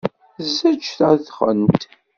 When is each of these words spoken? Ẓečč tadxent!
Ẓečč 0.53 0.85
tadxent! 0.97 1.81